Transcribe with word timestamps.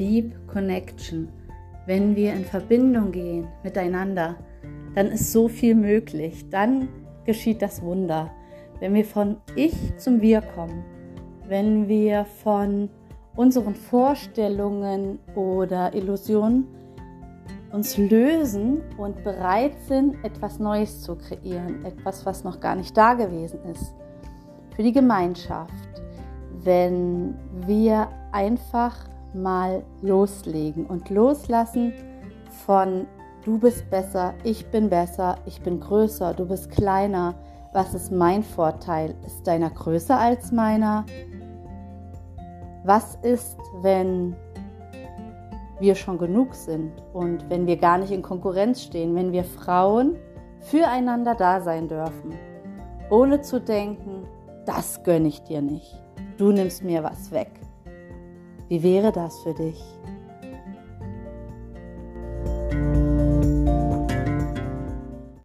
Deep 0.00 0.34
Connection, 0.46 1.28
wenn 1.84 2.16
wir 2.16 2.32
in 2.32 2.46
Verbindung 2.46 3.12
gehen 3.12 3.46
miteinander, 3.62 4.36
dann 4.94 5.08
ist 5.08 5.30
so 5.30 5.46
viel 5.46 5.74
möglich. 5.74 6.48
Dann 6.48 6.88
geschieht 7.26 7.60
das 7.60 7.82
Wunder. 7.82 8.30
Wenn 8.80 8.94
wir 8.94 9.04
von 9.04 9.36
Ich 9.56 9.74
zum 9.98 10.22
Wir 10.22 10.40
kommen, 10.40 10.84
wenn 11.46 11.86
wir 11.86 12.24
von 12.24 12.88
unseren 13.36 13.74
Vorstellungen 13.74 15.18
oder 15.34 15.94
Illusionen 15.94 16.66
uns 17.70 17.98
lösen 17.98 18.80
und 18.96 19.22
bereit 19.22 19.74
sind, 19.86 20.16
etwas 20.24 20.58
Neues 20.58 21.02
zu 21.02 21.14
kreieren, 21.16 21.84
etwas, 21.84 22.24
was 22.24 22.42
noch 22.42 22.58
gar 22.58 22.74
nicht 22.74 22.96
da 22.96 23.14
gewesen 23.14 23.60
ist. 23.70 23.94
Für 24.74 24.82
die 24.82 24.92
Gemeinschaft, 24.92 26.02
wenn 26.64 27.34
wir 27.66 28.08
einfach 28.32 29.10
mal 29.34 29.82
loslegen 30.02 30.86
und 30.86 31.10
loslassen 31.10 31.92
von 32.66 33.06
du 33.44 33.58
bist 33.58 33.88
besser, 33.90 34.34
ich 34.44 34.66
bin 34.66 34.90
besser, 34.90 35.36
ich 35.46 35.62
bin 35.62 35.80
größer, 35.80 36.34
du 36.34 36.46
bist 36.46 36.70
kleiner, 36.70 37.34
was 37.72 37.94
ist 37.94 38.10
mein 38.10 38.42
Vorteil? 38.42 39.14
Ist 39.24 39.46
deiner 39.46 39.70
größer 39.70 40.18
als 40.18 40.50
meiner? 40.50 41.06
Was 42.84 43.16
ist, 43.22 43.58
wenn 43.82 44.34
wir 45.78 45.94
schon 45.94 46.18
genug 46.18 46.54
sind 46.54 46.92
und 47.12 47.48
wenn 47.48 47.66
wir 47.66 47.76
gar 47.76 47.98
nicht 47.98 48.10
in 48.10 48.22
Konkurrenz 48.22 48.82
stehen, 48.82 49.14
wenn 49.14 49.32
wir 49.32 49.44
Frauen 49.44 50.16
füreinander 50.58 51.34
da 51.34 51.60
sein 51.60 51.88
dürfen, 51.88 52.34
ohne 53.08 53.40
zu 53.40 53.60
denken, 53.60 54.26
das 54.66 55.02
gönne 55.04 55.28
ich 55.28 55.42
dir 55.42 55.62
nicht, 55.62 56.02
du 56.36 56.52
nimmst 56.52 56.82
mir 56.84 57.02
was 57.02 57.30
weg. 57.30 57.50
Wie 58.70 58.84
wäre 58.84 59.10
das 59.10 59.40
für 59.40 59.52
dich? 59.52 59.82